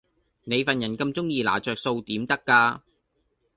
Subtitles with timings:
[0.45, 2.81] 你份人咁鐘意拿着數點得架